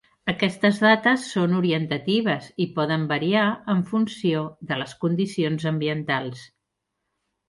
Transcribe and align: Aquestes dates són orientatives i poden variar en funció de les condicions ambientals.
Aquestes 0.31 0.77
dates 0.83 1.25
són 1.33 1.51
orientatives 1.57 2.47
i 2.65 2.67
poden 2.79 3.03
variar 3.13 3.43
en 3.73 3.83
funció 3.91 4.41
de 4.71 4.79
les 4.83 4.95
condicions 5.05 5.67
ambientals. 5.73 6.43